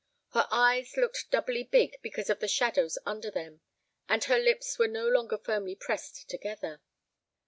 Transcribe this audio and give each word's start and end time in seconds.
Her 0.31 0.47
eyes 0.49 0.97
looked 0.97 1.29
doubly 1.29 1.61
big 1.63 1.97
because 2.01 2.31
of 2.31 2.39
the 2.39 2.47
shadows 2.47 2.97
under 3.05 3.29
them, 3.29 3.61
and 4.09 4.23
her 4.23 4.39
lips 4.39 4.79
were 4.79 4.87
no 4.87 5.07
longer 5.07 5.37
firmly 5.37 5.75
pressed 5.75 6.27
together. 6.27 6.81